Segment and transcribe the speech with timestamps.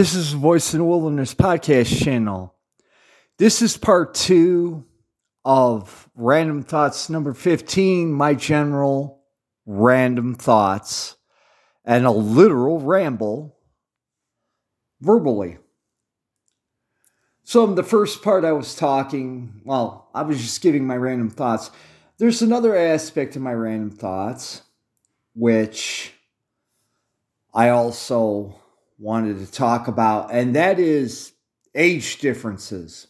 [0.00, 2.54] This is Voice in the Wilderness podcast channel.
[3.36, 4.86] This is part two
[5.44, 9.20] of Random Thoughts number 15, my general
[9.66, 11.16] random thoughts,
[11.84, 13.58] and a literal ramble
[15.02, 15.58] verbally.
[17.44, 21.28] So, in the first part, I was talking, well, I was just giving my random
[21.28, 21.70] thoughts.
[22.16, 24.62] There's another aspect of my random thoughts,
[25.34, 26.14] which
[27.52, 28.60] I also
[29.00, 31.32] wanted to talk about, and that is
[31.74, 33.06] age differences.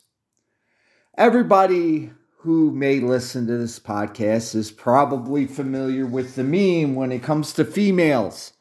[1.18, 7.24] Everybody who may listen to this podcast is probably familiar with the meme when it
[7.24, 8.52] comes to females.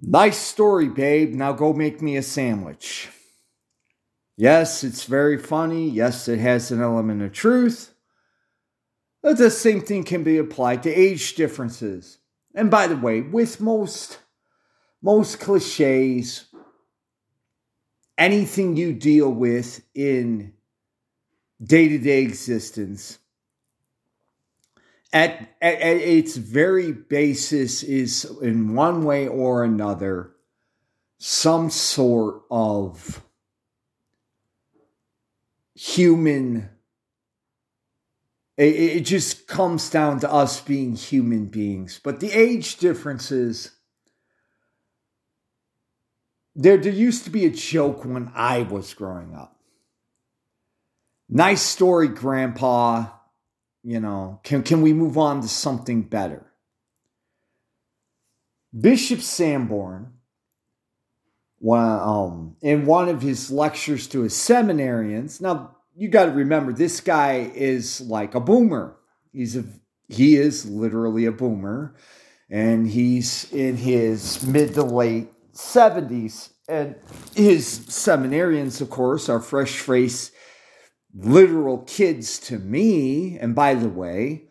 [0.00, 1.34] Nice story, babe.
[1.34, 3.08] Now go make me a sandwich.
[4.36, 5.90] Yes, it's very funny.
[5.90, 7.92] Yes, it has an element of truth.
[9.20, 12.18] But the same thing can be applied to age differences.
[12.54, 14.19] And by the way, with most
[15.02, 16.46] most cliches,
[18.18, 20.52] anything you deal with in
[21.62, 23.18] day to day existence,
[25.12, 30.32] at, at, at, its very basis is in one way or another
[31.18, 33.22] some sort of
[35.74, 36.68] human
[38.60, 41.98] it, it just comes down to us being human beings.
[42.02, 43.70] But the age differences
[46.54, 49.56] there, there used to be a joke when I was growing up.
[51.28, 53.06] Nice story, Grandpa.
[53.82, 56.52] You know, can, can we move on to something better?
[58.78, 60.12] Bishop Sanborn,
[61.68, 67.00] um, in one of his lectures to his seminarians, now you got to remember this
[67.00, 68.96] guy is like a boomer.
[69.32, 69.64] He's a
[70.08, 71.94] he is literally a boomer,
[72.48, 75.28] and he's in his mid to late
[75.60, 76.50] 70s.
[76.68, 76.96] And
[77.34, 80.32] his seminarians, of course, are fresh faced,
[81.14, 83.38] literal kids to me.
[83.38, 84.44] And by the way,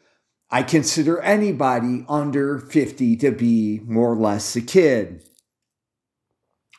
[0.52, 5.24] I consider anybody under 50 to be more or less a kid.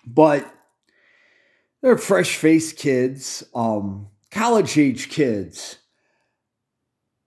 [0.06, 0.53] But
[1.83, 5.79] they're fresh faced kids, um, college age kids.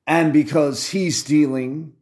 [0.05, 1.93] And because he's dealing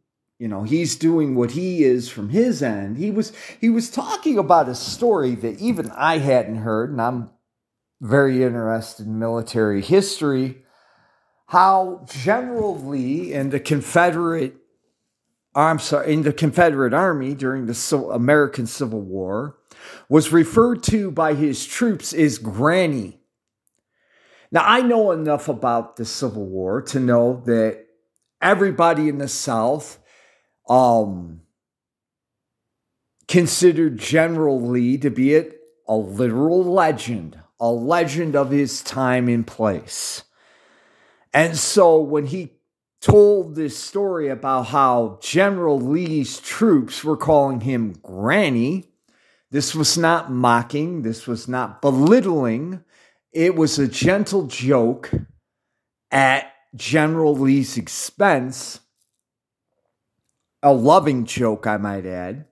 [0.42, 2.96] you know he's doing what he is from his end.
[2.96, 7.30] He was he was talking about a story that even i hadn't heard and i'm
[8.00, 10.64] very interested in military history.
[11.46, 14.56] How general lee and the confederate
[15.54, 19.58] i'm sorry in the confederate army during the american civil war
[20.08, 23.20] was referred to by his troops as granny.
[24.50, 27.86] Now i know enough about the civil war to know that
[28.40, 30.00] everybody in the south
[30.68, 31.40] um,
[33.28, 40.24] considered General Lee to be a literal legend, a legend of his time and place.
[41.32, 42.52] And so when he
[43.00, 48.92] told this story about how General Lee's troops were calling him Granny,
[49.50, 52.84] this was not mocking, this was not belittling,
[53.32, 55.10] it was a gentle joke
[56.10, 58.80] at General Lee's expense
[60.62, 62.46] a loving joke, I might add,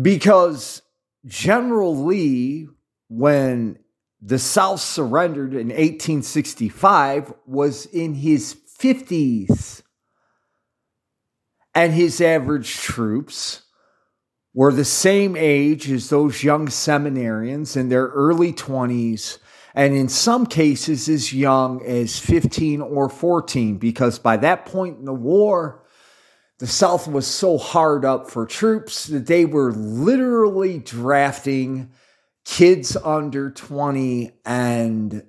[0.00, 0.82] because
[1.26, 2.68] General Lee,
[3.08, 3.78] when
[4.20, 9.82] the South surrendered in 1865, was in his 50s.
[11.74, 13.62] And his average troops
[14.54, 19.38] were the same age as those young seminarians in their early 20s,
[19.74, 25.04] and in some cases as young as 15 or 14, because by that point in
[25.04, 25.83] the war,
[26.64, 31.90] the South was so hard up for troops that they were literally drafting
[32.46, 35.26] kids under 20 and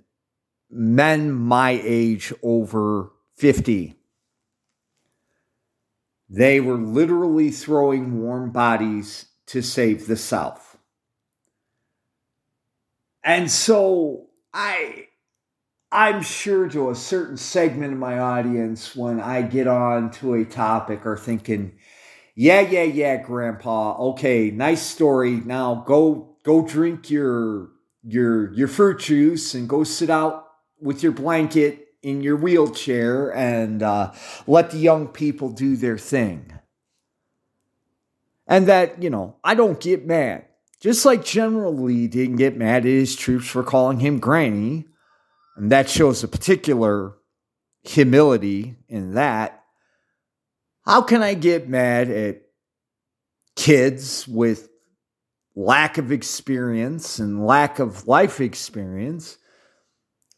[0.69, 3.95] men my age over 50.
[6.29, 10.77] They were literally throwing warm bodies to save the South.
[13.25, 15.07] And so I
[15.95, 20.43] I'm sure to a certain segment of my audience, when I get on to a
[20.43, 21.71] topic, are thinking,
[22.35, 23.95] "Yeah, yeah, yeah, Grandpa.
[24.09, 25.41] Okay, nice story.
[25.45, 27.69] Now go go drink your
[28.03, 30.45] your your fruit juice and go sit out
[30.81, 34.11] with your blanket in your wheelchair and uh,
[34.47, 36.51] let the young people do their thing."
[38.47, 40.43] And that you know, I don't get mad.
[40.81, 44.87] Just like General Lee didn't get mad at his troops for calling him Granny
[45.55, 47.13] and that shows a particular
[47.83, 49.63] humility in that.
[50.85, 52.41] How can I get mad at
[53.55, 54.69] kids with
[55.55, 59.37] lack of experience and lack of life experience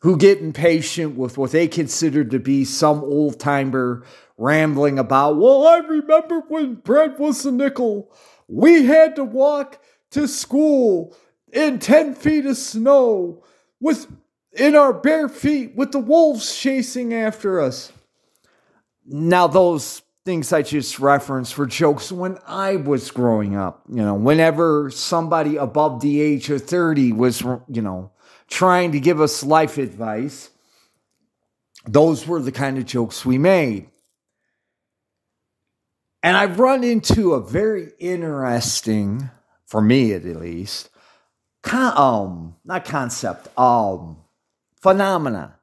[0.02, 4.06] who get impatient with what they consider to be some old timer
[4.38, 8.12] rambling about, well, I remember when bread was a nickel.
[8.48, 9.82] We had to walk
[10.12, 11.16] to school
[11.52, 13.44] in 10 feet of snow
[13.80, 14.08] with
[14.58, 17.92] in our bare feet with the wolves chasing after us.
[19.06, 23.84] Now, those things I just referenced were jokes when I was growing up.
[23.90, 28.12] You know, whenever somebody above the age of 30 was, you know,
[28.50, 30.50] trying to give us life advice,
[31.86, 33.90] those were the kind of jokes we made.
[36.24, 39.30] And I've run into a very interesting,
[39.66, 40.90] for me at least,
[41.64, 44.18] con- um, not concept, um,
[44.82, 45.60] phenomena.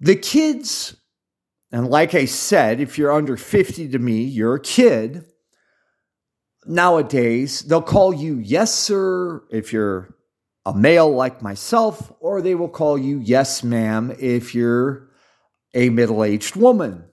[0.00, 0.96] The kids,
[1.72, 5.24] and like I said, if you're under 50 to me, you're a kid.
[6.66, 10.14] Nowadays, they'll call you yes, sir, if you're
[10.64, 15.08] a male like myself, or they will call you yes, ma'am, if you're
[15.74, 17.04] a middle aged woman.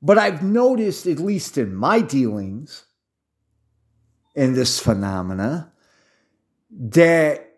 [0.00, 2.84] But I've noticed, at least in my dealings
[4.34, 5.72] in this phenomena,
[6.78, 7.54] that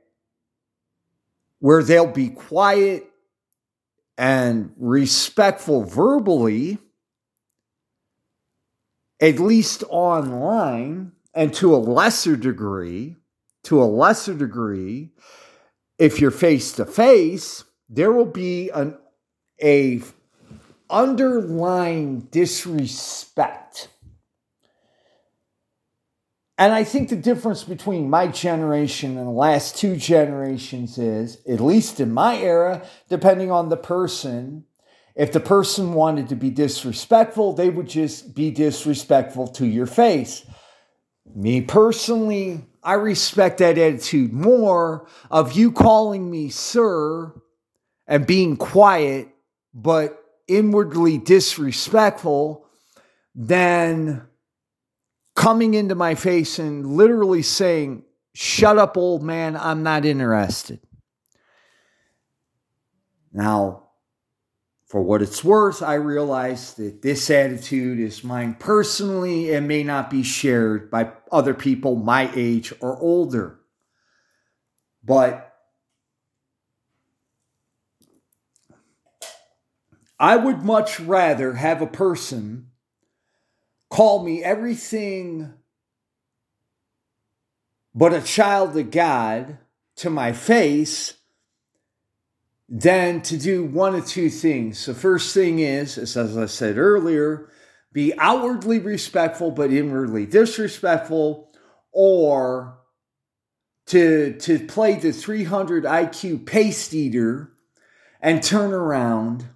[1.59, 3.11] where they'll be quiet
[4.19, 6.79] and respectful verbally,
[9.21, 13.17] at least online, and to a lesser degree,
[13.65, 15.11] to a lesser degree,
[15.99, 18.97] if you're face to face, there will be an
[19.63, 20.03] a
[20.91, 23.89] underlying disrespect.
[26.59, 31.61] And I think the difference between my generation and the last two generations is, at
[31.61, 34.65] least in my era, depending on the person,
[35.15, 40.47] if the person wanted to be disrespectful, they would just be disrespectful to your face.
[41.35, 47.33] Me personally, I respect that attitude more of you calling me sir
[48.07, 49.29] and being quiet,
[49.75, 52.67] but inwardly disrespectful
[53.35, 54.27] than
[55.37, 58.03] coming into my face and literally saying,
[58.35, 60.81] Shut up, old man, I'm not interested.
[63.33, 63.85] Now,
[64.87, 70.11] for what it's worth, I realize that this attitude is mine personally and may not
[70.11, 73.59] be shared by other people my age or older.
[75.03, 75.55] But
[80.19, 82.71] I would much rather have a person
[83.89, 85.55] call me everything
[87.95, 89.59] but a child of God
[89.97, 91.15] to my face
[92.69, 94.85] than to do one of two things.
[94.85, 97.49] The first thing is, as I said earlier,
[97.93, 101.51] be outwardly respectful but inwardly disrespectful,
[101.93, 102.79] or
[103.87, 107.53] to, to play the 300 IQ paste eater
[108.21, 109.47] and turn around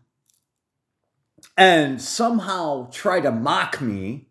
[1.57, 4.28] and somehow try to mock me.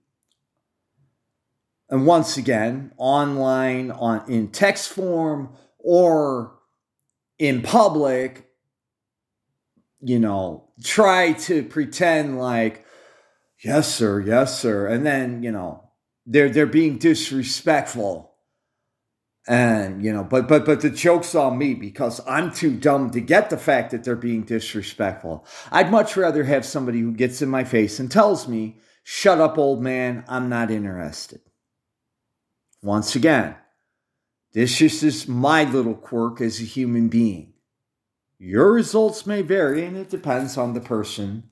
[1.89, 5.49] And once again online on in text form
[5.79, 6.53] or
[7.39, 8.45] in public
[10.01, 12.85] you know try to pretend like
[13.63, 14.88] yes sir yes sir.
[14.88, 15.89] And then you know
[16.25, 18.28] they're they're being disrespectful
[19.50, 23.20] and, you know, but but but the joke's on me because I'm too dumb to
[23.20, 25.44] get the fact that they're being disrespectful.
[25.72, 29.58] I'd much rather have somebody who gets in my face and tells me, "Shut up,
[29.58, 31.41] old man, I'm not interested."
[32.84, 33.56] Once again,
[34.53, 37.53] this just is my little quirk as a human being.
[38.38, 41.50] Your results may vary, and it depends on the person,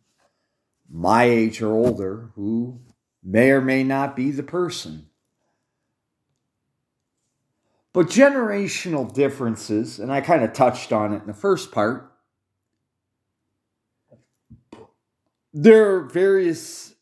[0.87, 2.79] my age or older, who
[3.23, 5.07] may or may not be the person.
[7.97, 12.11] But generational differences, and I kind of touched on it in the first part,
[15.51, 16.93] there are various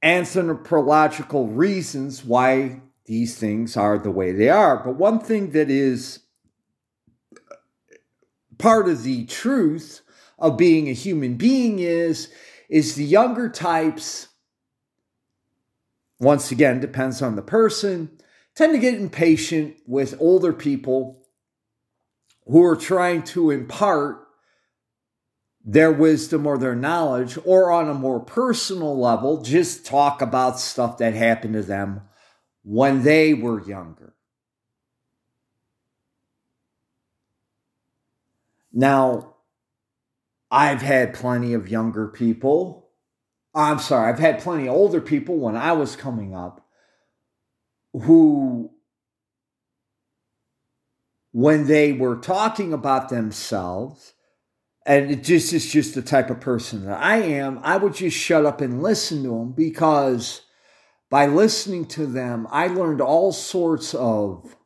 [0.00, 4.76] anthropological reasons why these things are the way they are.
[4.84, 6.20] But one thing that is
[7.34, 7.56] uh,
[8.56, 10.02] part of the truth
[10.38, 12.32] of being a human being is
[12.68, 14.28] is the younger types
[16.20, 18.17] once again depends on the person
[18.58, 21.24] tend to get impatient with older people
[22.46, 24.26] who are trying to impart
[25.64, 30.98] their wisdom or their knowledge, or on a more personal level, just talk about stuff
[30.98, 32.00] that happened to them
[32.64, 34.14] when they were younger.
[38.72, 39.36] Now,
[40.50, 42.88] I've had plenty of younger people
[43.54, 46.67] I'm sorry, I've had plenty of older people when I was coming up
[48.00, 48.70] who,
[51.32, 54.14] when they were talking about themselves,
[54.86, 58.16] and it just is just the type of person that I am, I would just
[58.16, 60.42] shut up and listen to them because
[61.10, 64.56] by listening to them, I learned all sorts of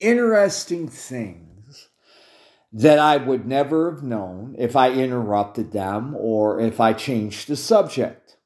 [0.00, 1.88] interesting things
[2.72, 7.56] that I would never have known if I interrupted them or if I changed the
[7.56, 8.36] subject.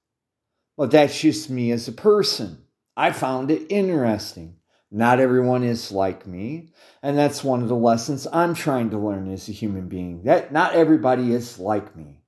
[0.77, 2.62] But that's just me as a person.
[2.97, 4.57] I found it interesting.
[4.91, 6.69] Not everyone is like me.
[7.03, 10.25] And that's one of the lessons I'm trying to learn as a human being.
[10.25, 12.21] That not everybody is like me.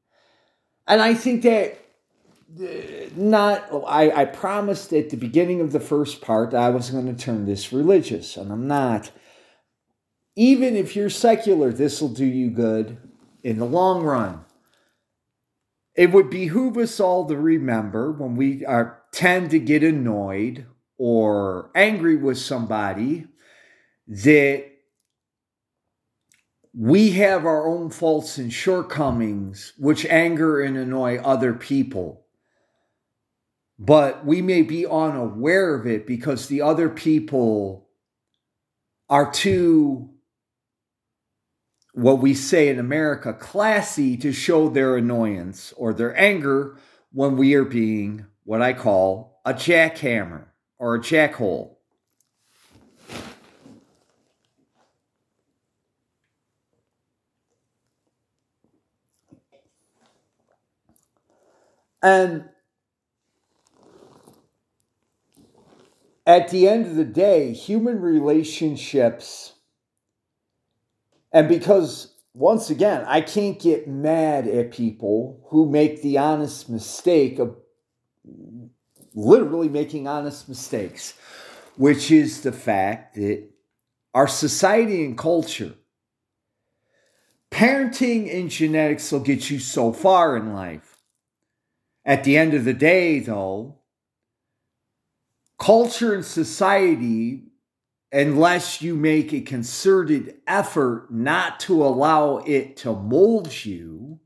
[0.86, 1.78] And I think that
[2.60, 7.14] uh, not I, I promised at the beginning of the first part I was going
[7.14, 9.10] to turn this religious, and I'm not.
[10.36, 12.96] Even if you're secular, this will do you good
[13.42, 14.44] in the long run.
[15.94, 20.66] It would behoove us all to remember when we are tend to get annoyed
[20.98, 23.26] or angry with somebody
[24.08, 24.64] that
[26.76, 32.26] we have our own faults and shortcomings which anger and annoy other people.
[33.78, 37.88] But we may be unaware of it because the other people
[39.08, 40.10] are too,
[41.92, 46.76] what we say in America, classy to show their annoyance or their anger
[47.12, 50.46] when we are being what I call a jackhammer
[50.78, 51.76] or a jackhole.
[62.02, 62.44] And
[66.26, 69.54] at the end of the day, human relationships,
[71.32, 77.38] and because once again, I can't get mad at people who make the honest mistake
[77.38, 77.56] of
[79.14, 81.14] literally making honest mistakes,
[81.76, 83.48] which is the fact that
[84.12, 85.74] our society and culture,
[87.50, 90.98] parenting and genetics will get you so far in life.
[92.04, 93.78] At the end of the day, though,
[95.58, 97.44] culture and society,
[98.12, 104.20] unless you make a concerted effort not to allow it to mold you,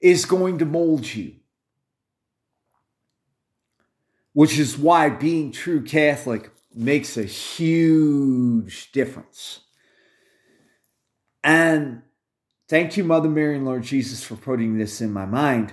[0.00, 1.34] is going to mold you.
[4.36, 9.60] Which is why being true Catholic makes a huge difference.
[11.42, 12.02] And
[12.68, 15.72] thank you, Mother Mary and Lord Jesus, for putting this in my mind.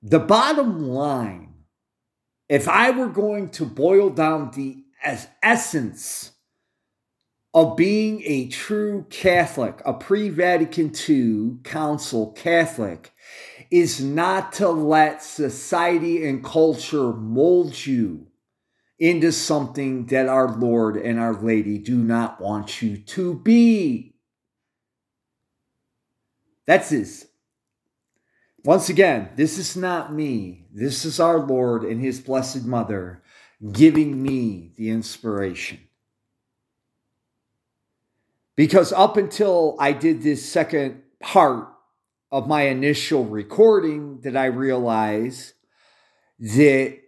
[0.00, 1.52] The bottom line,
[2.48, 4.84] if I were going to boil down the
[5.42, 6.32] essence
[7.52, 13.12] of being a true Catholic, a pre Vatican II Council Catholic,
[13.70, 18.26] is not to let society and culture mold you
[18.98, 24.14] into something that our Lord and our Lady do not want you to be.
[26.66, 27.28] That's his
[28.64, 30.66] once again, this is not me.
[30.72, 33.22] This is our Lord and His Blessed Mother
[33.72, 35.80] giving me the inspiration.
[38.56, 41.68] Because up until I did this second part
[42.30, 45.52] of my initial recording, that I realized
[46.38, 46.98] that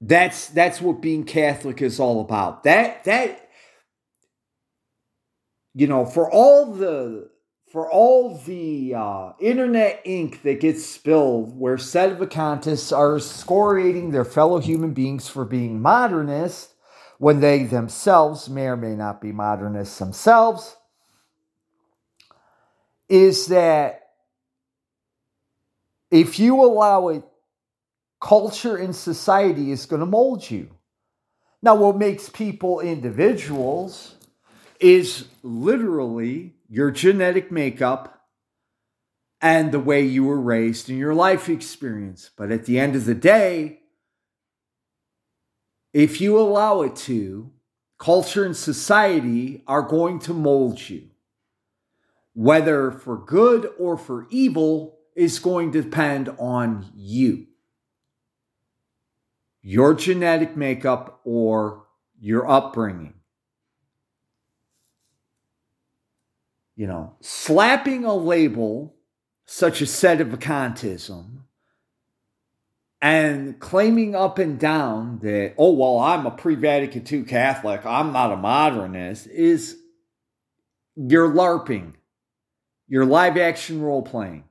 [0.00, 2.64] that's that's what being Catholic is all about.
[2.64, 3.48] That that
[5.74, 7.30] you know, for all the
[7.74, 14.60] for all the uh, internet ink that gets spilled where sedevacantists are excoriating their fellow
[14.60, 16.74] human beings for being modernist
[17.18, 20.76] when they themselves may or may not be modernists themselves,
[23.08, 24.00] is that
[26.10, 27.24] if you allow it,
[28.20, 30.70] culture and society is going to mold you.
[31.62, 34.16] Now, what makes people individuals
[34.80, 38.26] is literally your genetic makeup
[39.40, 42.30] and the way you were raised in your life experience.
[42.36, 43.80] But at the end of the day,
[45.92, 47.50] if you allow it to,
[47.98, 51.10] culture and society are going to mold you.
[52.34, 57.46] Whether for good or for evil is going to depend on you.
[59.62, 61.86] Your genetic makeup or
[62.20, 63.14] your upbringing.
[66.76, 68.94] you know, slapping a label
[69.46, 71.40] such as sedevacantism
[73.00, 78.12] and claiming up and down that, oh, well, I'm a pre Vatican II Catholic, I'm
[78.12, 79.76] not a modernist, is
[80.96, 81.94] you're LARPing,
[82.88, 84.44] you're live action role playing.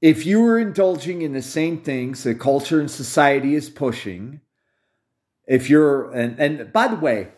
[0.00, 4.40] if you are indulging in the same things that culture and society is pushing,
[5.46, 7.28] if you're and and by the way,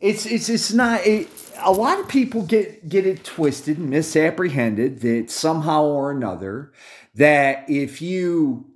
[0.00, 5.00] it's it's it's not it, a lot of people get get it twisted and misapprehended
[5.00, 6.72] that somehow or another
[7.14, 8.66] that if you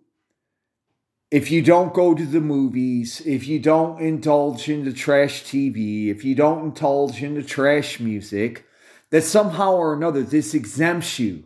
[1.31, 6.09] if you don't go to the movies, if you don't indulge in the trash TV,
[6.09, 8.64] if you don't indulge in the trash music,
[9.14, 11.44] that somehow or another this exempts you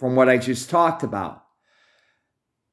[0.00, 1.44] from what I just talked about.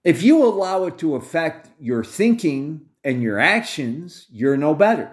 [0.03, 5.11] If you allow it to affect your thinking and your actions, you're no better.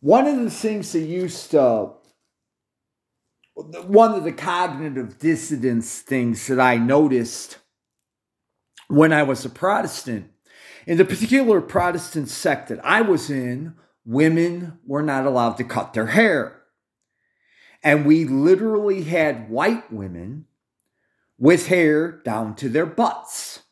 [0.00, 1.92] One of the things that used to,
[3.54, 7.56] one of the cognitive dissonance things that I noticed
[8.88, 10.30] when I was a Protestant,
[10.86, 15.94] in the particular Protestant sect that I was in, women were not allowed to cut
[15.94, 16.58] their hair.
[17.82, 20.46] And we literally had white women
[21.38, 23.62] with hair down to their butts.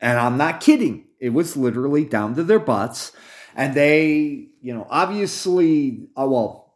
[0.00, 1.06] And I'm not kidding.
[1.18, 3.12] It was literally down to their butts.
[3.56, 6.74] And they, you know, obviously, oh, well,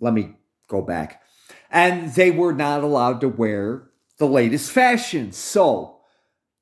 [0.00, 0.36] let me
[0.68, 1.22] go back.
[1.70, 5.32] And they were not allowed to wear the latest fashion.
[5.32, 5.98] So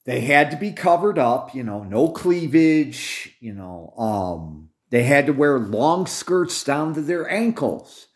[0.07, 5.27] they had to be covered up, you know, no cleavage, you know, um, they had
[5.27, 8.07] to wear long skirts down to their ankles.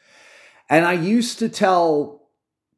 [0.68, 2.28] And I used to tell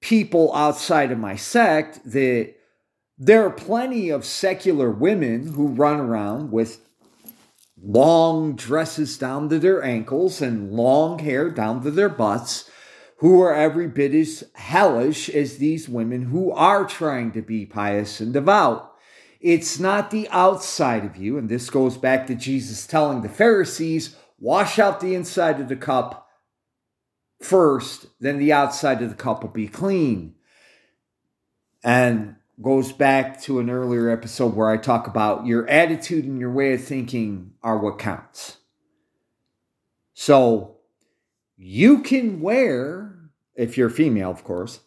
[0.00, 2.54] people outside of my sect that
[3.18, 6.80] there are plenty of secular women who run around with
[7.82, 12.70] long dresses down to their ankles and long hair down to their butts
[13.18, 18.20] who are every bit as hellish as these women who are trying to be pious
[18.20, 18.94] and devout.
[19.40, 24.16] It's not the outside of you, and this goes back to Jesus telling the Pharisees,
[24.38, 26.29] wash out the inside of the cup
[27.40, 30.34] first, then the outside of the cup will be clean.
[31.82, 36.52] And goes back to an earlier episode where I talk about your attitude and your
[36.52, 38.58] way of thinking are what counts.
[40.12, 40.76] So
[41.56, 44.80] you can wear, if you're female, of course,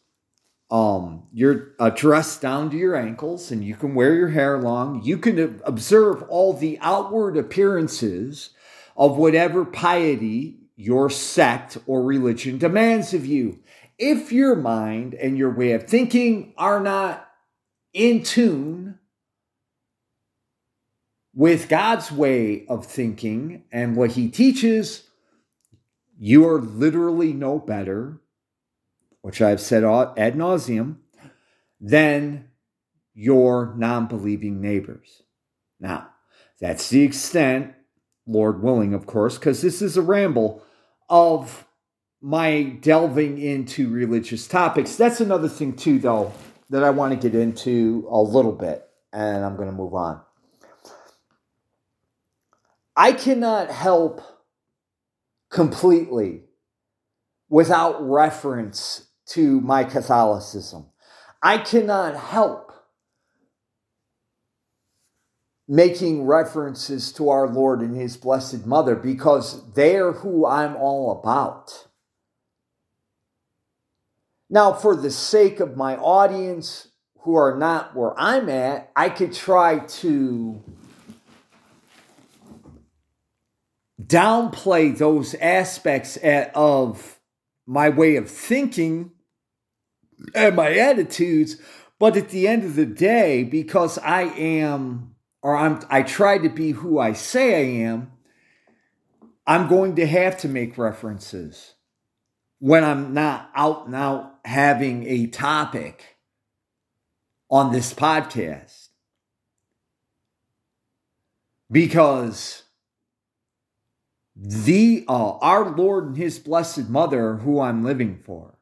[0.70, 5.04] um, you're a dress down to your ankles and you can wear your hair long.
[5.04, 8.52] You can observe all the outward appearances
[8.96, 13.58] of whatever piety your sect or religion demands of you.
[13.98, 17.26] If your mind and your way of thinking are not
[17.93, 19.00] in tune
[21.34, 25.04] with God's way of thinking and what He teaches,
[26.19, 28.19] you are literally no better,
[29.22, 30.98] which I've said ad nauseum,
[31.80, 32.50] than
[33.13, 35.22] your non believing neighbors.
[35.80, 36.10] Now,
[36.60, 37.74] that's the extent
[38.28, 40.62] Lord willing, of course, because this is a ramble
[41.13, 41.67] of
[42.21, 44.95] my delving into religious topics.
[44.95, 46.34] That's another thing, too, though,
[46.71, 50.21] that I want to get into a little bit, and I'm going to move on.
[52.95, 54.23] I cannot help
[55.52, 56.45] completely
[57.47, 60.88] without reference to my Catholicism.
[61.43, 62.73] I cannot help
[65.67, 71.88] making references to our Lord and His Blessed Mother because they're who I'm all about.
[74.49, 79.34] Now, for the sake of my audience who are not where I'm at, I could
[79.34, 80.62] try to
[84.02, 86.17] downplay those aspects
[86.54, 87.19] of
[87.65, 89.12] my way of thinking
[90.36, 91.56] and my attitudes.
[91.97, 95.12] But at the end of the day, because I am
[95.43, 98.13] or I'm I try to be who I say I am,
[99.45, 101.75] I'm going to have to make references
[102.60, 106.17] when I'm not out and out having a topic
[107.51, 108.88] on this podcast.
[111.69, 112.63] Because
[114.36, 118.58] the uh, our Lord and his blessed mother who I'm living for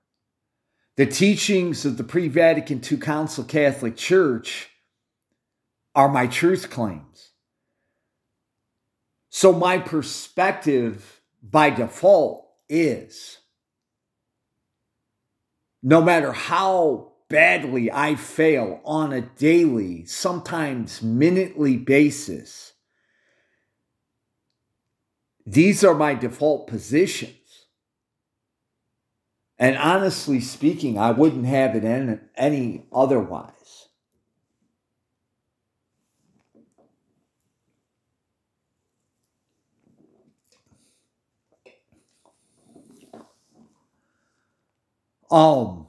[0.96, 4.71] the teachings of the pre-Vatican II Council Catholic Church
[5.94, 7.32] are my truth claims.
[9.30, 13.38] So my perspective by default is
[15.82, 22.74] no matter how badly I fail on a daily, sometimes minutely basis,
[25.46, 27.38] these are my default positions.
[29.58, 31.84] And honestly speaking, I wouldn't have it
[32.36, 33.54] any, otherwise.
[45.32, 45.88] Um,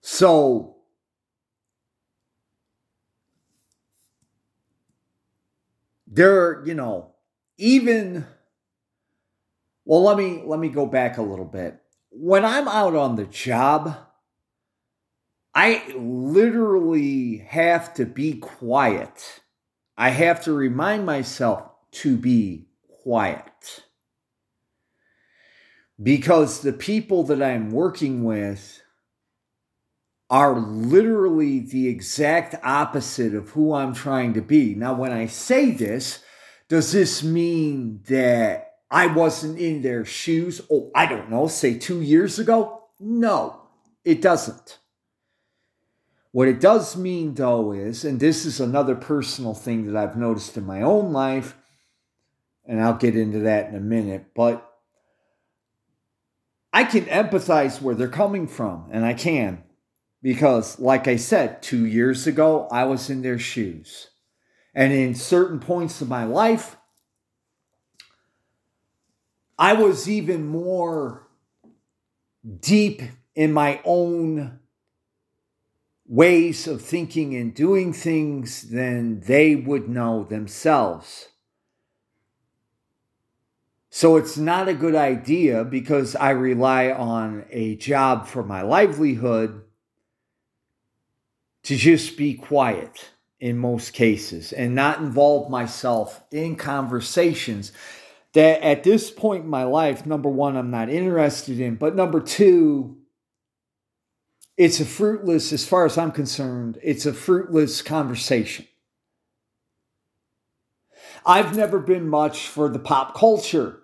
[0.00, 0.76] so
[6.06, 7.14] there, you know,
[7.58, 8.26] even
[9.84, 11.80] well, let me let me go back a little bit.
[12.10, 13.96] When I'm out on the job,
[15.54, 19.40] I literally have to be quiet.
[19.96, 22.66] I have to remind myself to be
[23.02, 23.84] quiet.
[26.02, 28.82] Because the people that I'm working with
[30.30, 34.74] are literally the exact opposite of who I'm trying to be.
[34.74, 36.20] Now, when I say this,
[36.68, 40.62] does this mean that I wasn't in their shoes?
[40.70, 42.84] Oh, I don't know, say two years ago?
[42.98, 43.60] No,
[44.04, 44.78] it doesn't.
[46.30, 50.56] What it does mean, though, is, and this is another personal thing that I've noticed
[50.56, 51.54] in my own life,
[52.66, 54.68] and I'll get into that in a minute, but
[56.72, 59.62] I can empathize where they're coming from, and I can.
[60.22, 64.10] Because, like I said, two years ago, I was in their shoes.
[64.74, 66.76] And in certain points of my life,
[69.58, 71.28] I was even more
[72.60, 73.02] deep
[73.34, 74.60] in my own
[76.06, 81.28] ways of thinking and doing things than they would know themselves.
[83.94, 89.64] So it's not a good idea because I rely on a job for my livelihood
[91.64, 97.70] to just be quiet in most cases and not involve myself in conversations
[98.32, 102.20] that at this point in my life, number one, I'm not interested in, but number
[102.20, 102.96] two,
[104.56, 108.66] it's a fruitless, as far as I'm concerned, it's a fruitless conversation.
[111.26, 113.80] I've never been much for the pop culture.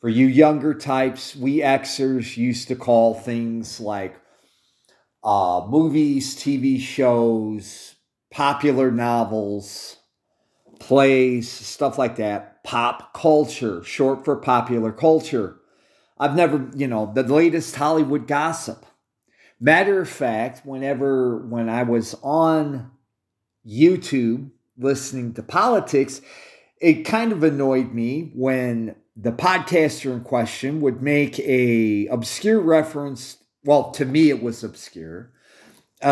[0.00, 4.16] For you younger types, we Xers used to call things like
[5.24, 7.94] uh, movies, TV shows,
[8.30, 9.96] popular novels,
[10.78, 12.62] plays, stuff like that.
[12.62, 15.56] Pop culture, short for popular culture.
[16.18, 18.84] I've never, you know, the latest Hollywood gossip.
[19.58, 22.90] Matter of fact, whenever, when I was on
[23.66, 26.20] YouTube listening to politics,
[26.80, 33.38] it kind of annoyed me when the podcaster in question would make a obscure reference
[33.66, 35.32] well, to me, it was obscure,
[36.02, 36.08] uh,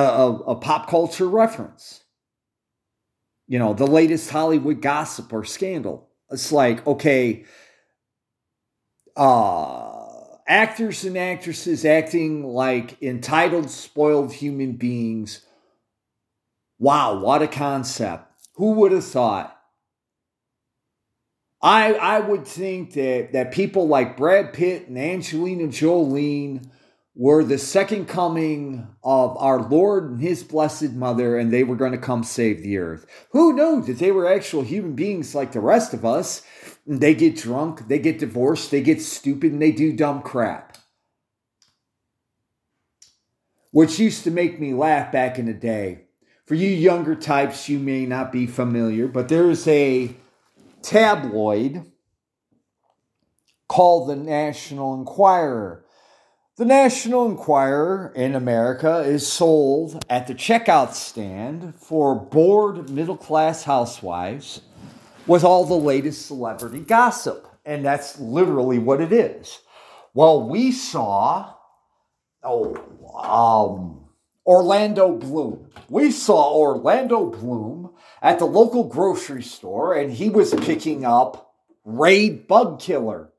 [0.46, 2.02] a, a pop culture reference.
[3.46, 6.10] You know, the latest Hollywood gossip or scandal.
[6.30, 7.44] It's like, okay,
[9.16, 10.06] uh,
[10.48, 15.46] actors and actresses acting like entitled, spoiled human beings.
[16.78, 18.26] Wow, what a concept.
[18.54, 19.56] Who would have thought?
[21.64, 26.60] I, I would think that, that people like Brad Pitt and Angelina Jolie
[27.14, 31.92] were the second coming of our Lord and his blessed mother, and they were going
[31.92, 33.06] to come save the earth.
[33.30, 36.42] Who knew that they were actual human beings like the rest of us?
[36.86, 40.76] They get drunk, they get divorced, they get stupid, and they do dumb crap.
[43.70, 46.02] Which used to make me laugh back in the day.
[46.44, 50.14] For you younger types, you may not be familiar, but there's a
[50.84, 51.90] tabloid
[53.68, 55.84] called the National Enquirer
[56.56, 63.64] the National Enquirer in America is sold at the checkout stand for bored middle class
[63.64, 64.60] housewives
[65.26, 67.48] with all the latest celebrity gossip.
[67.64, 69.58] And that's literally what it is.
[70.12, 71.54] Well, we saw
[72.44, 72.76] oh,
[73.20, 74.03] um,
[74.46, 75.68] Orlando Bloom.
[75.88, 81.54] We saw Orlando Bloom at the local grocery store and he was picking up
[81.84, 83.30] Raid Bug Killer.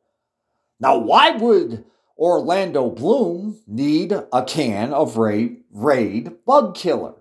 [0.79, 1.85] Now, why would
[2.17, 7.15] Orlando Bloom need a can of Raid, Raid Bug Killer.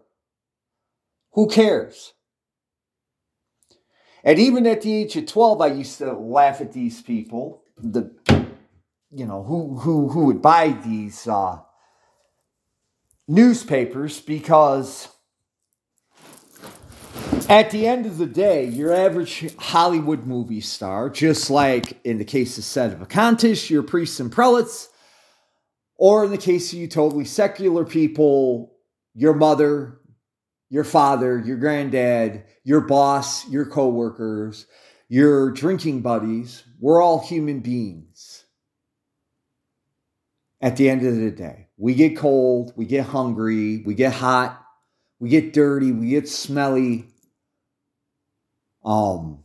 [1.33, 2.13] Who cares?
[4.23, 8.15] And even at the age of 12, I used to laugh at these people, the
[9.11, 11.59] you know, who who who would buy these uh,
[13.27, 15.09] newspapers because
[17.49, 22.25] at the end of the day, your average Hollywood movie star, just like in the
[22.25, 24.89] case of Sedevacantists, your priests and prelates,
[25.97, 28.75] or in the case of you totally secular people,
[29.15, 30.01] your mother,
[30.71, 34.67] your father, your granddad, your boss, your coworkers,
[35.09, 38.45] your drinking buddies, we're all human beings.
[40.61, 44.65] At the end of the day, we get cold, we get hungry, we get hot,
[45.19, 47.07] we get dirty, we get smelly.
[48.85, 49.43] Um,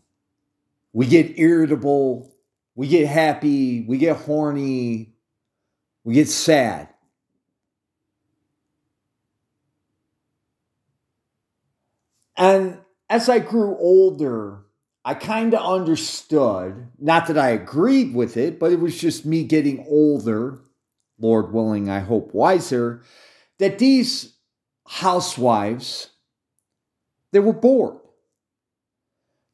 [0.94, 2.34] we get irritable,
[2.76, 5.13] we get happy, we get horny,
[6.04, 6.89] we get sad.
[12.36, 14.62] And as I grew older,
[15.04, 19.44] I kind of understood, not that I agreed with it, but it was just me
[19.44, 20.60] getting older
[21.20, 23.02] Lord willing, I hope wiser,
[23.58, 24.36] that these
[24.88, 26.10] housewives,
[27.32, 27.98] they were bored.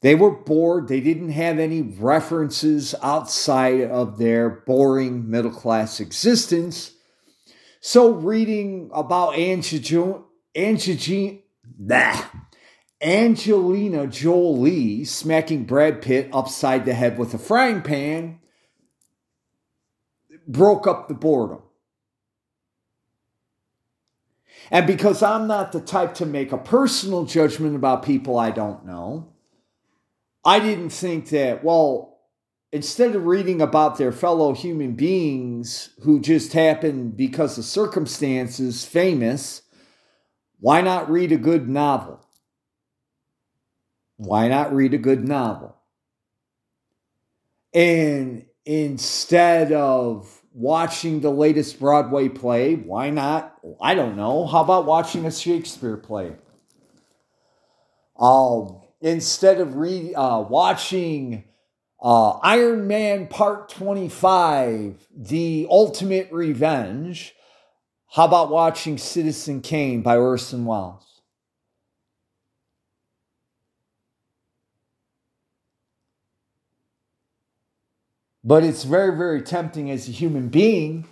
[0.02, 0.88] They were bored.
[0.88, 6.92] They didn't have any references outside of their boring middle class existence.
[7.82, 10.22] So, reading about Angelina,
[13.02, 18.40] Angelina Jolie smacking Brad Pitt upside the head with a frying pan
[20.48, 21.62] broke up the boredom.
[24.72, 28.86] And because I'm not the type to make a personal judgment about people I don't
[28.86, 29.34] know,
[30.44, 32.20] I didn't think that, well,
[32.72, 39.62] instead of reading about their fellow human beings who just happened because of circumstances famous,
[40.60, 42.26] why not read a good novel?
[44.18, 45.76] Why not read a good novel?
[47.74, 53.58] And instead of watching the latest Broadway play, why not?
[53.82, 54.48] I don't know.
[54.48, 56.34] How about watching a Shakespeare play?
[58.18, 61.44] Um, instead of re- uh, watching
[62.02, 67.36] uh, Iron Man Part 25, The Ultimate Revenge,
[68.12, 71.15] how about watching Citizen Kane by Orson Welles?
[78.48, 81.06] But it's very, very tempting as a human being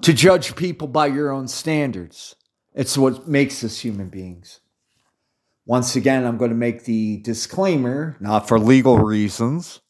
[0.00, 2.34] to judge people by your own standards.
[2.74, 4.58] It's what makes us human beings.
[5.64, 9.80] Once again, I'm going to make the disclaimer, not for legal reasons,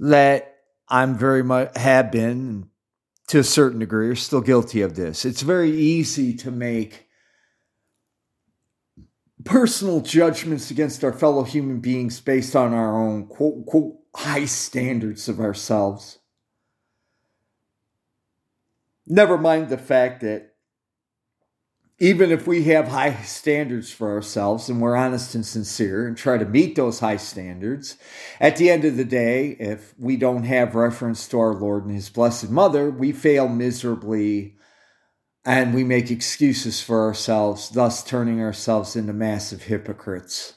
[0.00, 0.56] that
[0.88, 2.70] I'm very much have been
[3.28, 5.24] to a certain degree, are still guilty of this.
[5.24, 7.07] It's very easy to make
[9.44, 15.28] personal judgments against our fellow human beings based on our own quote quote high standards
[15.28, 16.18] of ourselves.
[19.06, 20.54] Never mind the fact that
[22.00, 26.38] even if we have high standards for ourselves and we're honest and sincere and try
[26.38, 27.96] to meet those high standards,
[28.38, 31.94] at the end of the day, if we don't have reference to our Lord and
[31.94, 34.57] His Blessed Mother, we fail miserably
[35.48, 40.52] and we make excuses for ourselves, thus turning ourselves into massive hypocrites.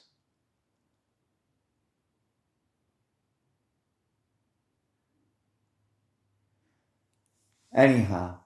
[7.73, 8.39] Anyhow,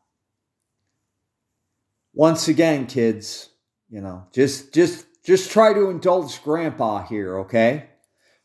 [2.14, 3.50] once again, kids,
[3.90, 7.88] you know, just just just try to indulge grandpa here, okay?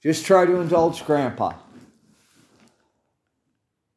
[0.03, 1.53] Just try to indulge grandpa.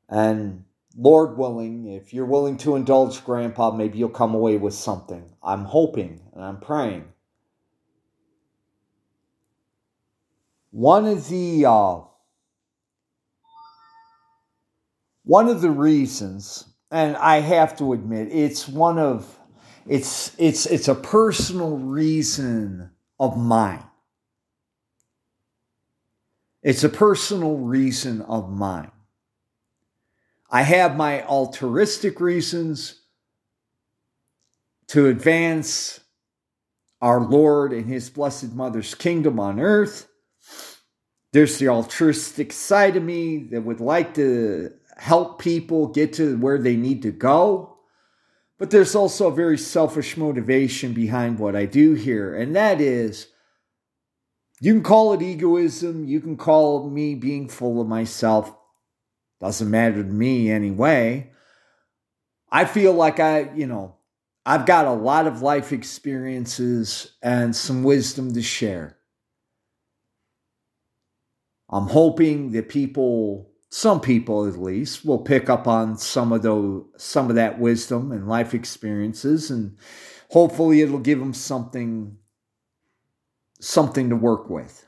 [0.10, 5.28] And Lord willing, if you're willing to indulge grandpa, maybe you'll come away with something.
[5.42, 7.06] I'm hoping and I'm praying.
[10.72, 12.02] One of the uh,
[15.24, 19.40] one of the reasons, and I have to admit, it's one of
[19.88, 23.84] it's it's it's a personal reason of mine.
[26.62, 28.92] It's a personal reason of mine.
[30.54, 33.02] I have my altruistic reasons
[34.90, 36.00] to advance
[37.02, 40.08] our Lord and His Blessed Mother's kingdom on earth.
[41.32, 46.60] There's the altruistic side of me that would like to help people get to where
[46.60, 47.80] they need to go.
[48.60, 53.28] But there's also a very selfish motivation behind what I do here, and that is
[54.62, 58.56] you can call it egoism, you can call me being full of myself.
[59.44, 61.30] Doesn't matter to me anyway.
[62.50, 63.98] I feel like I, you know,
[64.46, 68.96] I've got a lot of life experiences and some wisdom to share.
[71.70, 76.86] I'm hoping that people some people at least will pick up on some of those
[76.96, 79.78] some of that wisdom and life experiences and
[80.30, 82.16] hopefully it'll give them something
[83.60, 84.86] something to work with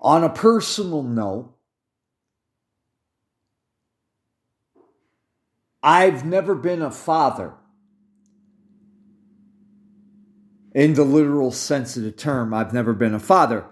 [0.00, 1.54] on a personal note
[5.82, 7.54] I've never been a father
[10.74, 12.52] in the literal sense of the term.
[12.52, 13.64] I've never been a father.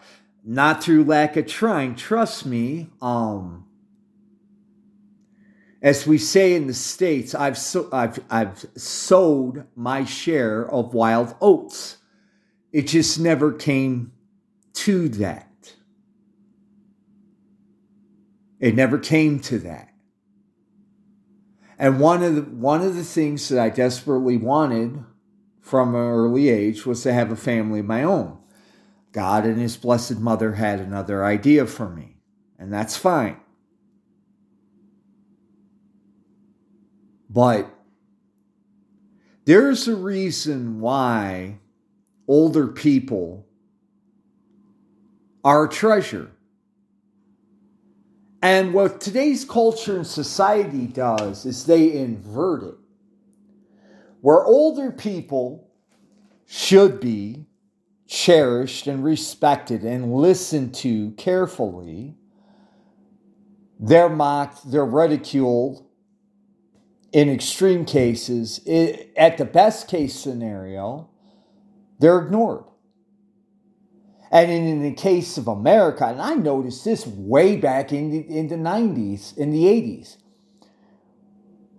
[0.45, 1.97] Not through lack of trying.
[1.97, 2.91] Trust me.
[3.03, 3.67] Um,
[5.83, 11.35] as we say in the states, I've so, I've I've sowed my share of wild
[11.41, 11.99] oats.
[12.73, 14.13] It just never came
[14.75, 15.49] to that.
[18.59, 19.89] It never came to that.
[21.79, 25.05] And one of the one of the things that I desperately wanted
[25.61, 28.39] from an early age was to have a family of my own.
[29.13, 32.17] God and his blessed mother had another idea for me,
[32.59, 33.39] and that's fine.
[37.29, 37.71] But
[39.45, 41.59] there's a reason why
[42.27, 43.47] older people
[45.45, 46.31] are a treasure.
[48.47, 52.77] And what today's culture and society does is they invert it.
[54.21, 55.73] Where older people
[56.45, 57.47] should be
[58.07, 62.15] cherished and respected and listened to carefully,
[63.81, 65.85] they're mocked, they're ridiculed
[67.11, 68.61] in extreme cases.
[68.65, 71.11] It, at the best case scenario,
[71.99, 72.67] they're ignored.
[74.37, 78.49] And in, the case of America, and I noticed this way back in the, in
[78.49, 80.19] the 90s, in the 80s,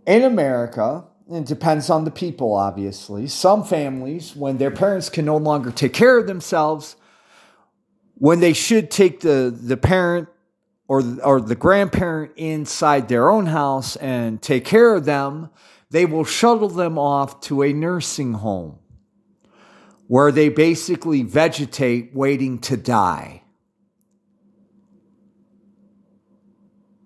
[0.07, 3.27] in America, it depends on the people, obviously.
[3.27, 6.95] Some families, when their parents can no longer take care of themselves,
[8.15, 10.27] when they should take the, the parent
[10.87, 15.51] or, or the grandparent inside their own house and take care of them,
[15.91, 18.79] they will shuttle them off to a nursing home
[20.07, 23.43] where they basically vegetate waiting to die.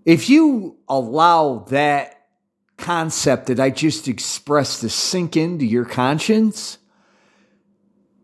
[0.05, 2.27] If you allow that
[2.77, 6.77] concept that I just expressed to sink into your conscience,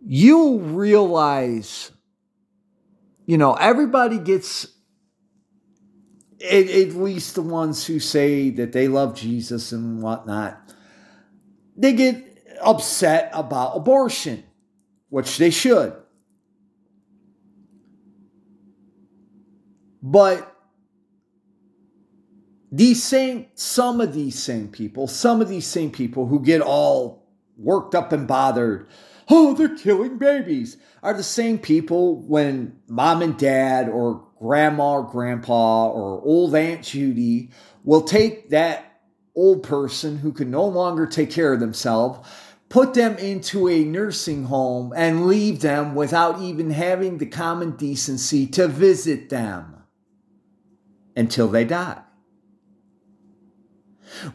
[0.03, 1.91] you'll realize,
[3.25, 4.67] you know, everybody gets,
[6.43, 10.59] at, at least the ones who say that they love Jesus and whatnot,
[11.75, 12.23] they get
[12.61, 14.43] upset about abortion
[15.09, 15.93] which they should.
[20.01, 20.53] But
[22.71, 27.27] these same, some of these same people, some of these same people who get all
[27.57, 28.87] worked up and bothered,
[29.29, 35.03] oh, they're killing babies, are the same people when mom and dad or grandma or
[35.03, 37.51] grandpa or old Aunt Judy
[37.83, 39.01] will take that
[39.35, 42.27] old person who can no longer take care of themselves
[42.69, 48.45] put them into a nursing home and leave them without even having the common decency
[48.47, 49.83] to visit them
[51.15, 52.01] until they die.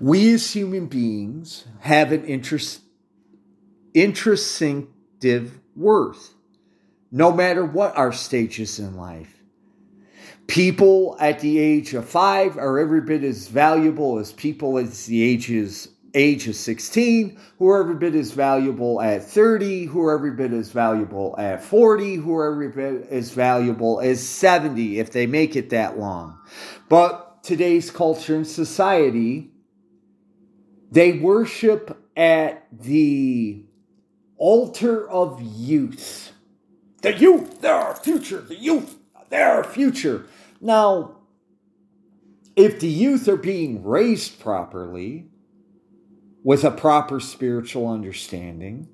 [0.01, 2.81] We as human beings have an interest,
[3.95, 6.35] intrinsictive worth,
[7.11, 9.43] no matter what our stages in life.
[10.47, 15.23] People at the age of five are every bit as valuable as people at the
[15.23, 20.33] ages age of 16, who are every bit as valuable at 30, who are every
[20.33, 25.27] bit as valuable at 40, who are every bit as valuable as 70 if they
[25.27, 26.39] make it that long.
[26.89, 29.51] But today's culture and society,
[30.91, 33.65] they worship at the
[34.37, 36.33] altar of youth.
[37.01, 38.41] The youth, they're our future.
[38.41, 38.97] The youth,
[39.33, 40.27] our future.
[40.61, 41.17] Now,
[42.55, 45.32] if the youth are being raised properly,
[46.43, 48.89] with a proper spiritual understanding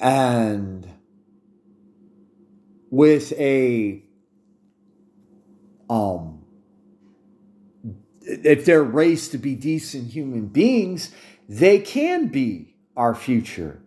[0.00, 0.88] and
[2.90, 4.02] with a
[5.90, 6.44] um
[8.22, 11.10] if they're raised to be decent human beings
[11.48, 13.80] they can be our future.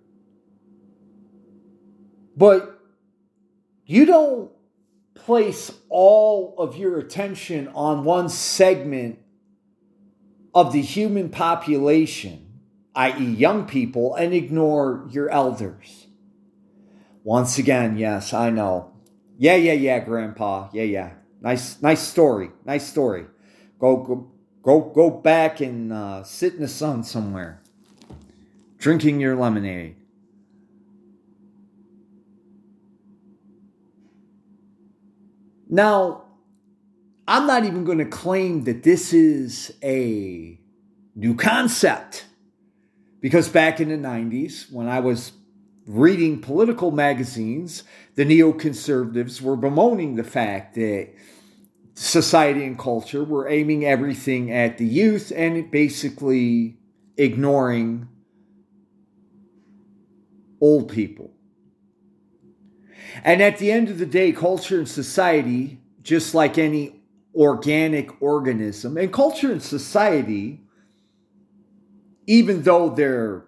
[2.38, 2.80] But
[3.86, 4.52] you don't
[5.14, 9.20] place all of your attention on one segment
[10.54, 12.45] of the human population
[12.96, 16.08] i.e., young people, and ignore your elders.
[17.24, 18.92] Once again, yes, I know.
[19.38, 20.70] Yeah, yeah, yeah, Grandpa.
[20.74, 21.14] Yeah, yeah.
[21.42, 22.52] Nice, nice story.
[22.66, 23.26] Nice story.
[23.80, 24.32] Go, go,
[24.64, 27.62] go, go back and uh, sit in the sun somewhere,
[28.78, 29.96] drinking your lemonade.
[35.68, 36.26] Now,
[37.28, 40.60] I'm not even going to claim that this is a
[41.16, 42.26] new concept.
[43.26, 45.32] Because back in the 90s, when I was
[45.88, 47.82] reading political magazines,
[48.14, 51.10] the neoconservatives were bemoaning the fact that
[51.96, 56.78] society and culture were aiming everything at the youth and basically
[57.18, 58.10] ignoring
[60.62, 61.32] old people.
[63.24, 67.02] And at the end of the day, culture and society, just like any
[67.34, 70.65] organic organism, and culture and society
[72.28, 73.46] even though they're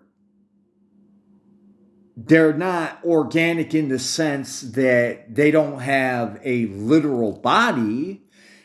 [2.20, 8.24] they're not organic in the sense that they don't have a literal body.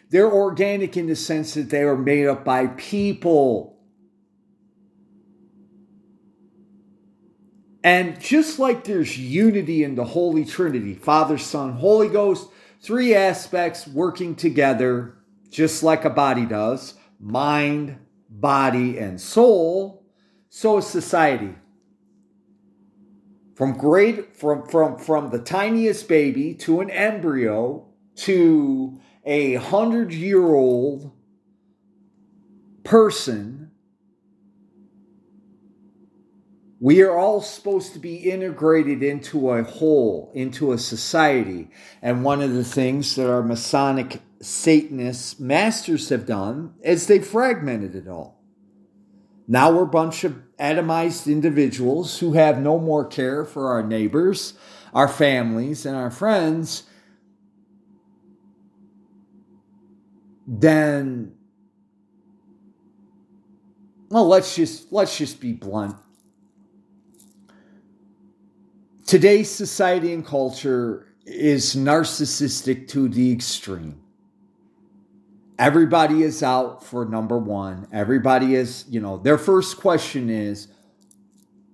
[0.08, 3.78] They're organic in the sense that they are made up by people.
[7.84, 12.48] And just like there's unity in the Holy Trinity, Father, Son, Holy Ghost,
[12.80, 15.18] three aspects working together,
[15.50, 17.98] just like a body does mind,
[18.28, 20.01] body, and soul
[20.54, 21.54] so is society.
[23.54, 27.86] From great from from from the tiniest baby to an embryo
[28.16, 31.10] to a hundred year old
[32.84, 33.62] person
[36.82, 41.70] We are all supposed to be integrated into a whole, into a society.
[42.02, 47.94] And one of the things that our Masonic Satanist masters have done is they fragmented
[47.94, 48.41] it all.
[49.48, 54.54] Now we're a bunch of atomized individuals who have no more care for our neighbors,
[54.94, 56.84] our families, and our friends
[60.46, 61.32] than
[64.08, 65.96] well let's just let's just be blunt
[69.12, 74.01] Today's society and culture is narcissistic to the extreme.
[75.58, 77.86] Everybody is out for number one.
[77.92, 80.68] Everybody is, you know, their first question is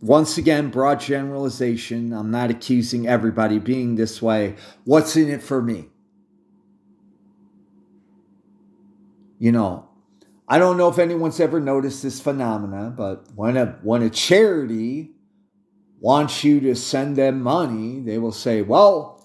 [0.01, 2.13] once again, broad generalization.
[2.13, 4.55] I'm not accusing everybody being this way.
[4.85, 5.89] What's in it for me?
[9.41, 9.89] You know,
[10.49, 15.13] I don't know if anyone's ever noticed this phenomena, but when a when a charity
[16.01, 19.18] wants you to send them money, they will say, well,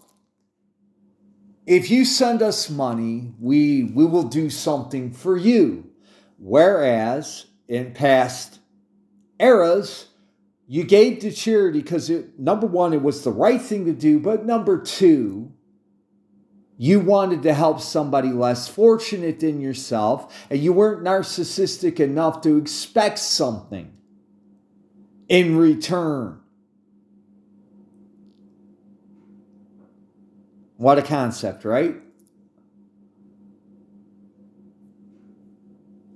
[1.66, 5.90] if you send us money, we, we will do something for you.
[6.38, 8.60] Whereas in past
[9.40, 10.08] eras,
[10.68, 14.46] you gave to charity because number one, it was the right thing to do, but
[14.46, 15.54] number two,
[16.78, 22.58] you wanted to help somebody less fortunate than yourself, and you weren't narcissistic enough to
[22.58, 23.94] expect something
[25.30, 26.42] in return.
[30.78, 31.96] What a concept, right?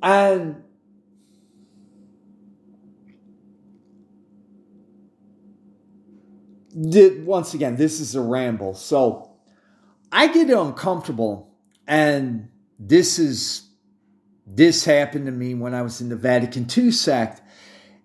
[0.01, 0.64] And
[7.26, 8.74] once again, this is a ramble.
[8.74, 9.32] So
[10.12, 11.53] I get uncomfortable,
[11.88, 12.49] and
[12.80, 13.70] this is
[14.45, 17.41] this happened to me when I was in the Vatican II sect.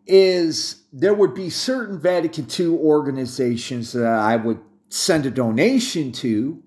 [0.06, 4.58] Is there would be certain Vatican II organizations that I would
[4.92, 6.62] send a donation to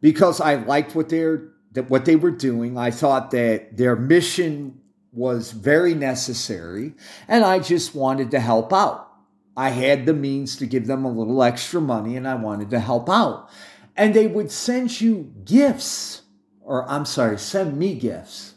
[0.00, 2.78] because I liked what they're that what they were doing.
[2.78, 4.80] I thought that their mission
[5.12, 6.94] was very necessary
[7.26, 9.06] and I just wanted to help out.
[9.54, 12.80] I had the means to give them a little extra money and I wanted to
[12.80, 13.50] help out.
[13.96, 16.22] And they would send you gifts,
[16.60, 18.54] or I'm sorry, send me gifts.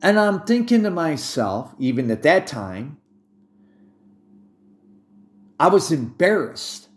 [0.00, 2.96] And I'm thinking to myself, even at that time,
[5.62, 6.88] I was embarrassed.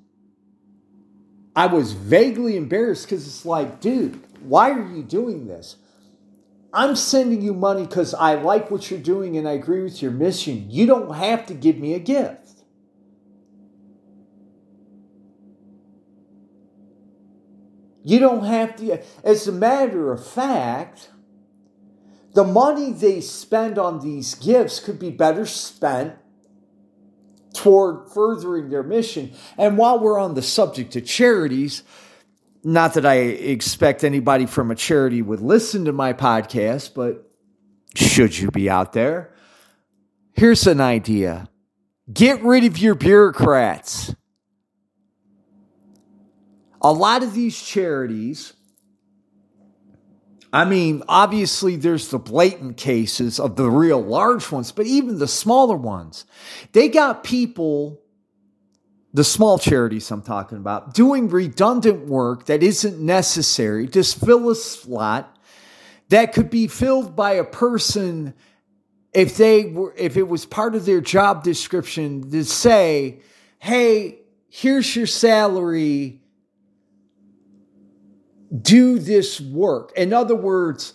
[1.55, 5.76] I was vaguely embarrassed because it's like, dude, why are you doing this?
[6.74, 10.09] I'm sending you money because I like what you're doing and I agree with your
[10.09, 10.66] mission.
[10.72, 12.63] You don't have to give me a gift.
[18.03, 18.99] You don't have to.
[19.24, 21.11] As a matter of fact,
[22.34, 26.16] the money they spend on these gifts could be better spent
[27.55, 29.33] toward furthering their mission.
[29.57, 31.83] And while we're on the subject of charities,
[32.63, 37.31] not that I expect anybody from a charity would listen to my podcast, but
[37.95, 39.33] should you be out there,
[40.33, 41.47] here's an idea
[42.11, 44.13] get rid of your bureaucrats.
[46.81, 48.53] A lot of these charities
[50.55, 55.27] I mean, obviously, there's the blatant cases of the real large ones, but even the
[55.27, 56.25] smaller ones,
[56.71, 57.99] they got people,
[59.13, 64.55] the small charities I'm talking about, doing redundant work that isn't necessary, just fill a
[64.55, 65.37] slot
[66.07, 68.33] that could be filled by a person
[69.13, 73.19] if they were, if it was part of their job description to say,
[73.59, 76.21] hey, here's your salary
[78.61, 79.91] do this work.
[79.95, 80.93] In other words,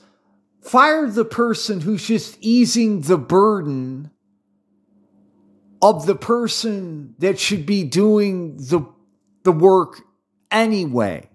[0.62, 4.10] fire the person who's just easing the burden
[5.82, 8.80] of the person that should be doing the,
[9.44, 10.02] the work
[10.50, 11.28] anyway.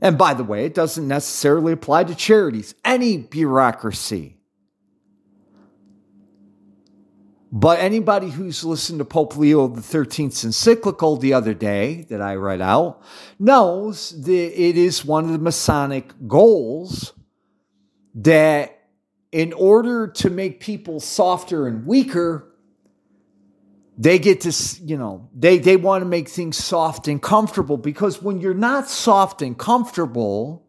[0.00, 4.35] And by the way, it doesn't necessarily apply to charities, any bureaucracy.
[7.58, 12.60] But anybody who's listened to Pope Leo XIII's encyclical the other day that I read
[12.60, 13.00] out
[13.38, 17.14] knows that it is one of the Masonic goals
[18.16, 18.78] that
[19.32, 22.46] in order to make people softer and weaker,
[23.96, 24.52] they get to
[24.84, 28.90] you know they they want to make things soft and comfortable because when you're not
[28.90, 30.62] soft and comfortable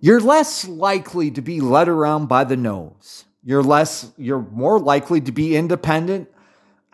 [0.00, 5.20] you're less likely to be led around by the nose you're less you're more likely
[5.20, 6.28] to be independent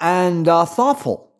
[0.01, 1.31] and uh, thoughtful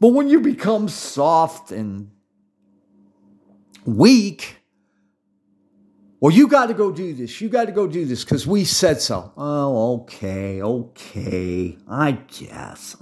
[0.00, 2.10] but when you become soft and
[3.84, 4.60] weak
[6.20, 7.40] well, you got to go do this.
[7.40, 9.32] You got to go do this because we said so.
[9.38, 11.78] Oh, okay, okay.
[11.88, 12.94] I guess.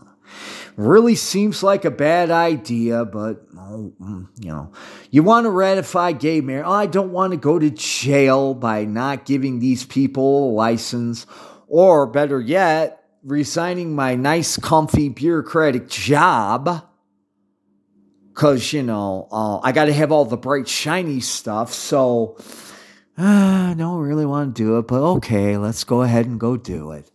[0.76, 4.72] Really seems like a bad idea, but, oh, mm, you know,
[5.10, 6.66] you want to ratify gay marriage.
[6.66, 11.26] Oh, I don't want to go to jail by not giving these people a license.
[11.66, 16.88] Or better yet, resigning my nice, comfy, bureaucratic job
[18.38, 21.74] because, you know, uh, I got to have all the bright, shiny stuff.
[21.74, 22.36] So,
[23.18, 26.56] ah, I don't really want to do it, but okay, let's go ahead and go
[26.56, 27.10] do it.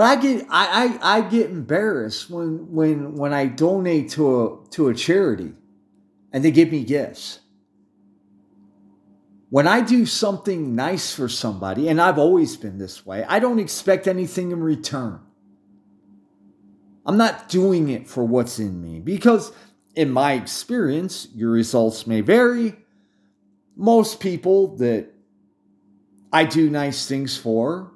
[0.00, 4.68] But I get I, I, I get embarrassed when when when I donate to a
[4.70, 5.52] to a charity
[6.32, 7.40] and they give me gifts.
[9.50, 13.58] When I do something nice for somebody, and I've always been this way, I don't
[13.58, 15.20] expect anything in return.
[17.04, 19.52] I'm not doing it for what's in me because,
[19.94, 22.74] in my experience, your results may vary,
[23.76, 25.10] most people that
[26.32, 27.92] I do nice things for,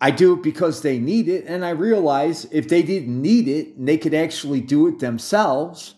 [0.00, 1.44] I do it because they need it.
[1.46, 5.94] And I realize if they didn't need it and they could actually do it themselves,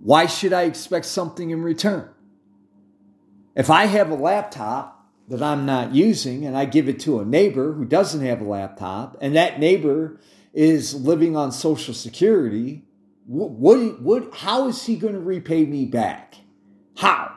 [0.00, 2.08] why should I expect something in return?
[3.56, 7.24] If I have a laptop that I'm not using and I give it to a
[7.24, 10.20] neighbor who doesn't have a laptop and that neighbor
[10.54, 12.84] is living on Social Security,
[13.26, 16.36] what, what, what how is he going to repay me back?
[16.96, 17.34] How?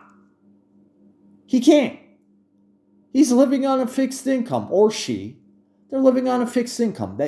[1.48, 2.00] He can't.
[3.12, 5.38] He's living on a fixed income, or she.
[5.90, 7.20] They're living on a fixed income.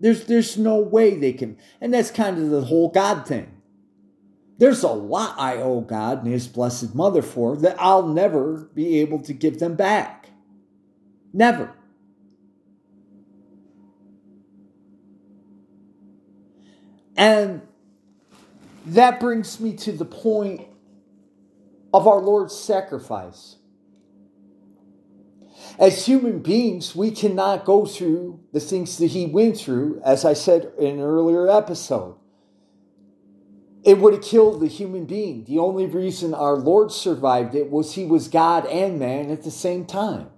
[0.00, 3.60] There's there's no way they can, and that's kind of the whole God thing.
[4.58, 9.00] There's a lot I owe God and His blessed mother for that I'll never be
[9.00, 10.28] able to give them back.
[11.32, 11.72] Never.
[17.16, 17.62] And
[18.86, 20.66] that brings me to the point
[21.92, 23.56] of our Lord's sacrifice.
[25.78, 30.32] As human beings, we cannot go through the things that he went through, as I
[30.32, 32.16] said in an earlier episode.
[33.82, 35.44] It would have killed the human being.
[35.44, 39.50] The only reason our Lord survived it was he was God and man at the
[39.50, 40.28] same time.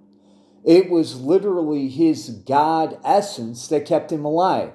[0.64, 4.73] It was literally his God essence that kept him alive.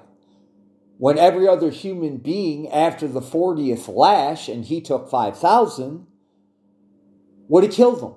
[0.98, 6.06] When every other human being, after the 40th lash, and he took 5,000,
[7.48, 8.14] would have killed them.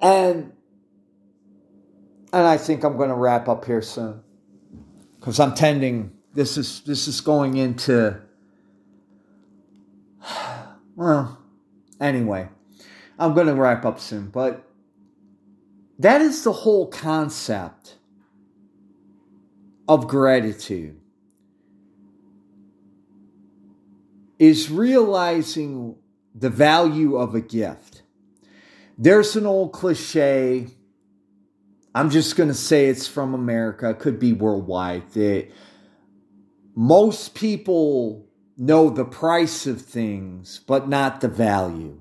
[0.00, 0.52] And
[2.32, 4.22] and I think I'm going to wrap up here soon
[5.18, 8.20] because I'm tending this is this is going into
[10.96, 11.38] well
[12.00, 12.48] anyway
[13.18, 14.64] I'm going to wrap up soon but
[15.98, 17.96] that is the whole concept
[19.86, 21.00] of gratitude
[24.38, 25.96] is realizing
[26.34, 28.02] the value of a gift.
[29.02, 30.66] There's an old cliche.
[31.94, 35.48] I'm just going to say it's from America, it could be worldwide, that
[36.76, 38.28] most people
[38.58, 41.98] know the price of things, but not the value.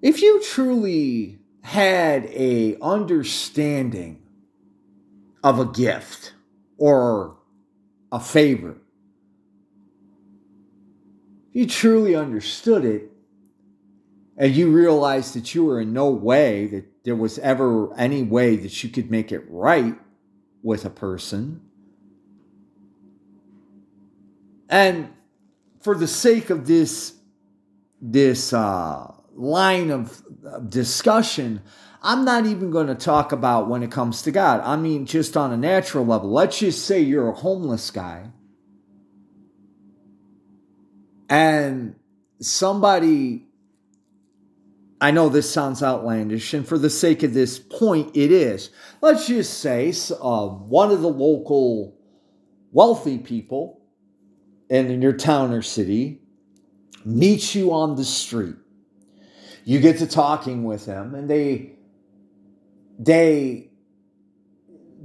[0.00, 4.22] If you truly had a understanding
[5.44, 6.32] of a gift
[6.78, 7.36] or
[8.10, 8.78] a favor,
[11.52, 13.12] you truly understood it
[14.36, 18.56] and you realized that you were in no way that there was ever any way
[18.56, 19.96] that you could make it right
[20.62, 21.62] with a person.
[24.68, 25.10] And
[25.80, 27.14] for the sake of this
[28.00, 30.22] this uh, line of
[30.68, 31.62] discussion,
[32.02, 34.60] I'm not even going to talk about when it comes to God.
[34.60, 36.30] I mean, just on a natural level.
[36.30, 38.30] Let's just say you're a homeless guy
[41.28, 41.96] and
[42.40, 43.45] somebody,
[45.00, 48.70] I know this sounds outlandish, and for the sake of this point, it is.
[49.02, 51.98] Let's just say uh, one of the local
[52.72, 53.82] wealthy people
[54.70, 56.20] and in your town or city
[57.04, 58.56] meets you on the street.
[59.64, 61.72] You get to talking with them, and they
[62.98, 63.70] they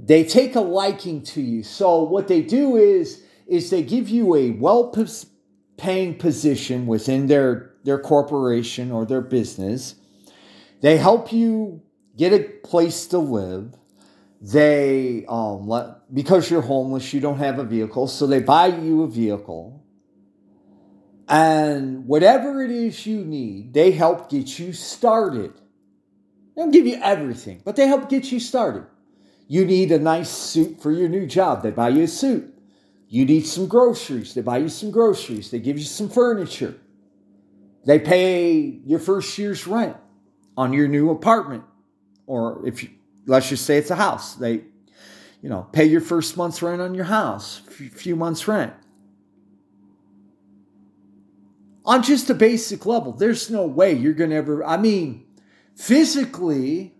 [0.04, 1.62] they take a liking to you.
[1.62, 4.94] So what they do is is they give you a well
[5.76, 9.96] paying position within their their corporation or their business.
[10.80, 11.82] They help you
[12.16, 13.74] get a place to live.
[14.40, 19.02] They, um, let, because you're homeless, you don't have a vehicle, so they buy you
[19.04, 19.84] a vehicle.
[21.28, 25.54] And whatever it is you need, they help get you started.
[26.54, 28.84] They don't give you everything, but they help get you started.
[29.46, 32.52] You need a nice suit for your new job, they buy you a suit.
[33.08, 36.74] You need some groceries, they buy you some groceries, they give you some furniture.
[37.84, 39.96] They pay your first year's rent
[40.56, 41.64] on your new apartment.
[42.26, 42.90] Or if you,
[43.26, 44.64] let's just say it's a house, they,
[45.42, 48.72] you know, pay your first month's rent on your house, few months' rent.
[51.84, 55.26] On just a basic level, there's no way you're going to ever, I mean,
[55.74, 56.94] physically,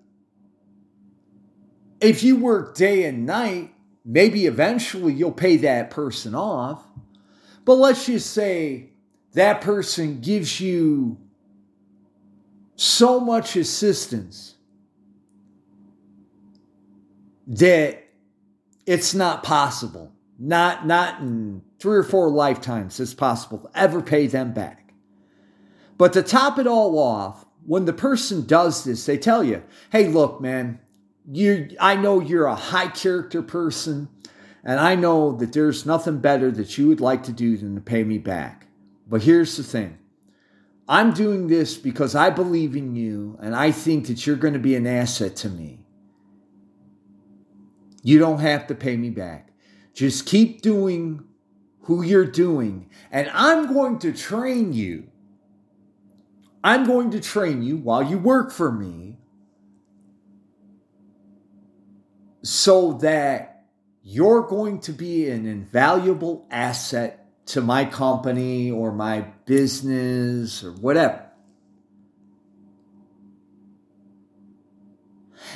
[2.00, 3.72] if you work day and night,
[4.04, 6.84] maybe eventually you'll pay that person off.
[7.64, 8.91] But let's just say
[9.32, 11.18] that person gives you
[12.76, 14.56] so much assistance
[17.46, 18.04] that
[18.86, 20.12] it's not possible.
[20.38, 24.92] Not not in three or four lifetimes it's possible to ever pay them back.
[25.98, 30.08] But to top it all off, when the person does this, they tell you, "Hey,
[30.08, 30.80] look, man,
[31.30, 34.08] you I know you're a high character person,
[34.64, 37.80] and I know that there's nothing better that you would like to do than to
[37.80, 38.61] pay me back.
[39.06, 39.98] But here's the thing.
[40.88, 44.60] I'm doing this because I believe in you and I think that you're going to
[44.60, 45.80] be an asset to me.
[48.02, 49.52] You don't have to pay me back.
[49.94, 51.24] Just keep doing
[51.82, 55.08] who you're doing, and I'm going to train you.
[56.64, 59.18] I'm going to train you while you work for me
[62.42, 63.66] so that
[64.02, 71.26] you're going to be an invaluable asset to my company or my business or whatever.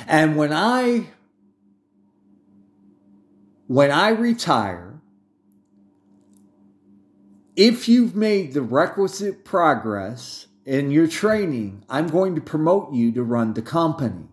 [0.07, 1.07] And when I
[3.67, 5.01] when I retire,
[7.55, 13.23] if you've made the requisite progress in your training, I'm going to promote you to
[13.23, 14.27] run the company.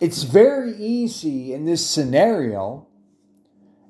[0.00, 2.86] It's very easy in this scenario.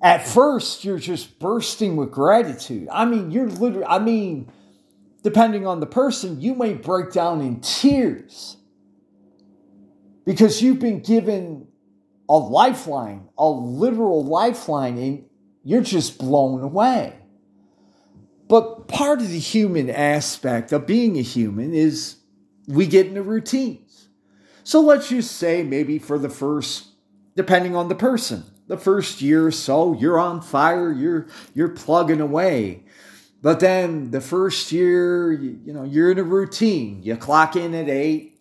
[0.03, 2.89] At first, you're just bursting with gratitude.
[2.91, 4.51] I mean, you're literally, I mean,
[5.23, 8.57] depending on the person, you may break down in tears
[10.25, 11.69] because you've been given
[12.29, 15.25] a lifeline, a literal lifeline, and
[15.63, 17.15] you're just blown away.
[18.49, 22.17] But part of the human aspect of being a human is
[22.67, 23.85] we get in a routine.
[24.65, 26.89] So let's just say maybe for the first,
[27.37, 32.21] depending on the person, the first year or so, you're on fire, you're you're plugging
[32.21, 32.85] away.
[33.43, 37.03] But then the first year, you, you know, you're in a routine.
[37.03, 38.39] You clock in at eight,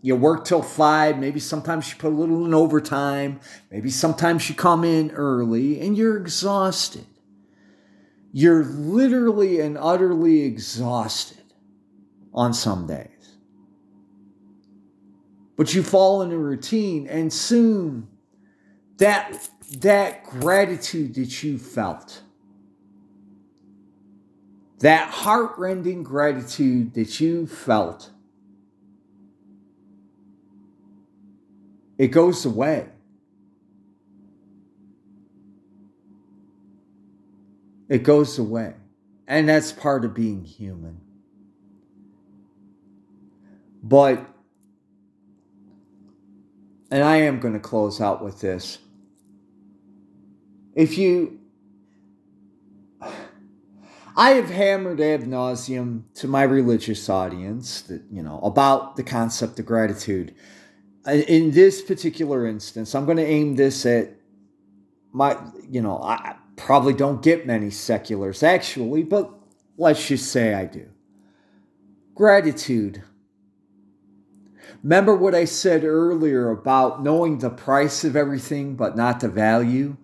[0.00, 3.40] you work till five, maybe sometimes you put a little in overtime,
[3.70, 7.06] maybe sometimes you come in early and you're exhausted.
[8.32, 11.42] You're literally and utterly exhausted
[12.32, 13.17] on some days
[15.58, 18.08] but you fall in a routine and soon
[18.96, 19.50] that
[19.80, 22.22] that gratitude that you felt
[24.78, 28.10] that heartrending gratitude that you felt
[31.98, 32.86] it goes away.
[37.88, 38.74] It goes away.
[39.26, 41.00] And that's part of being human.
[43.82, 44.24] But
[46.90, 48.78] and I am going to close out with this.
[50.74, 51.40] If you,
[54.16, 59.58] I have hammered ad nauseum to my religious audience that, you know, about the concept
[59.58, 60.34] of gratitude.
[61.06, 64.10] In this particular instance, I'm going to aim this at
[65.12, 69.32] my, you know, I probably don't get many seculars actually, but
[69.76, 70.88] let's just say I do.
[72.14, 73.02] Gratitude
[74.82, 79.96] Remember what I said earlier about knowing the price of everything but not the value?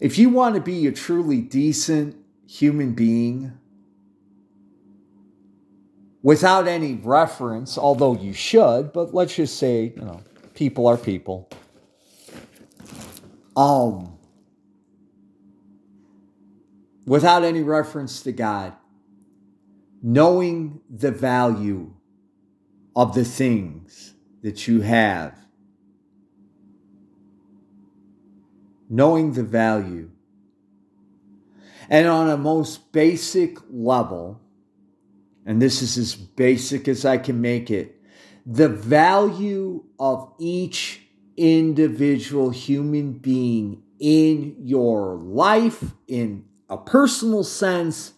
[0.00, 3.52] If you want to be a truly decent human being,
[6.22, 10.22] without any reference, although you should, but let's just say, you know,
[10.54, 11.48] people are people.
[13.56, 14.18] Um,
[17.06, 18.74] without any reference to God,
[20.02, 21.92] knowing the value
[22.96, 25.34] of the things that you have.
[28.88, 30.10] Knowing the value.
[31.88, 34.40] And on a most basic level,
[35.44, 37.96] and this is as basic as I can make it,
[38.46, 41.02] the value of each
[41.36, 48.14] individual human being in your life, in a personal sense,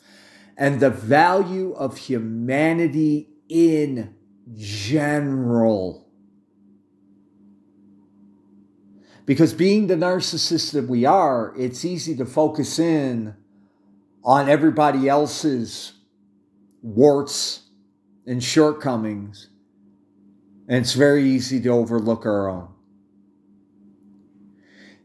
[0.62, 4.14] and the value of humanity in
[4.54, 6.08] general.
[9.26, 13.34] Because being the narcissist that we are, it's easy to focus in
[14.22, 15.94] on everybody else's
[16.80, 17.62] warts
[18.24, 19.50] and shortcomings,
[20.68, 22.68] and it's very easy to overlook our own.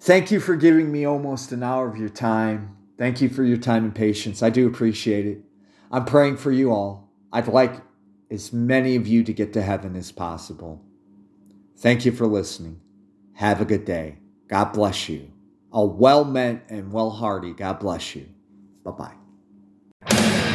[0.02, 2.78] Thank you for giving me almost an hour of your time.
[3.00, 4.44] Thank you for your time and patience.
[4.44, 5.47] I do appreciate it.
[5.92, 7.10] I'm praying for you all.
[7.32, 7.82] I'd like
[8.30, 10.84] as many of you to get to heaven as possible.
[11.78, 12.82] Thank you for listening.
[13.34, 14.18] Have a good day.
[14.48, 15.32] God bless you.
[15.72, 18.28] A well meant and well hearty God bless you.
[18.84, 20.47] Bye bye.